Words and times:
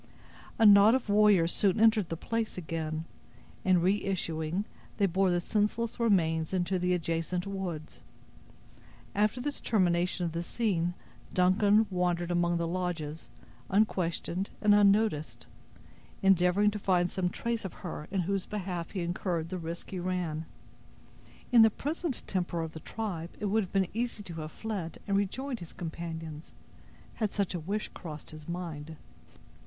A 0.57 0.65
knot 0.65 0.95
of 0.95 1.09
warriors 1.09 1.51
soon 1.53 1.79
entered 1.79 2.09
the 2.09 2.17
place 2.17 2.57
again, 2.57 3.05
and 3.63 3.83
reissuing, 3.83 4.65
they 4.97 5.05
bore 5.05 5.29
the 5.29 5.39
senseless 5.39 5.99
remains 5.99 6.55
into 6.55 6.79
the 6.79 6.95
adjacent 6.95 7.45
woods. 7.45 8.01
After 9.13 9.39
this 9.39 9.61
termination 9.61 10.25
of 10.25 10.31
the 10.31 10.41
scene, 10.41 10.95
Duncan 11.35 11.85
wandered 11.91 12.31
among 12.31 12.57
the 12.57 12.65
lodges, 12.67 13.29
unquestioned 13.69 14.49
and 14.59 14.73
unnoticed, 14.73 15.45
endeavoring 16.23 16.71
to 16.71 16.79
find 16.79 17.11
some 17.11 17.29
trace 17.29 17.63
of 17.63 17.73
her 17.85 18.07
in 18.09 18.21
whose 18.21 18.47
behalf 18.47 18.89
he 18.93 19.01
incurred 19.03 19.49
the 19.49 19.59
risk 19.59 19.91
he 19.91 19.99
ran. 19.99 20.45
In 21.51 21.61
the 21.61 21.69
present 21.69 22.23
temper 22.25 22.61
of 22.61 22.71
the 22.71 22.79
tribe 22.79 23.29
it 23.39 23.45
would 23.45 23.61
have 23.61 23.71
been 23.71 23.85
easy 23.93 24.23
to 24.23 24.41
have 24.41 24.51
fled 24.51 24.97
and 25.05 25.15
rejoined 25.15 25.59
his 25.59 25.73
companions, 25.73 26.53
had 27.21 27.31
such 27.31 27.53
a 27.53 27.59
wish 27.59 27.89
crossed 27.89 28.31
his 28.31 28.49
mind. 28.49 28.95